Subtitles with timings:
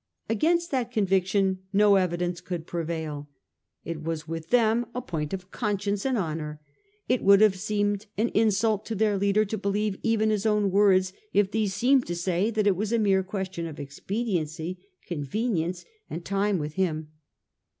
[0.27, 3.29] Against that convic tion no evidence could prevail.
[3.85, 6.59] It was with them a point of conscience and honour;
[7.07, 11.13] it would have seemed an insult to their leader to believe even his own words
[11.33, 16.25] if these seemed to say that it was a mere question of expediency, convenience and
[16.25, 17.11] time with him.